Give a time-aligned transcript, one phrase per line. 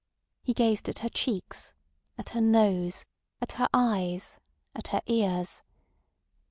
[0.41, 1.75] He gazed at her cheeks,
[2.17, 3.05] at her nose,
[3.39, 4.39] at her eyes,
[4.73, 5.61] at her ears.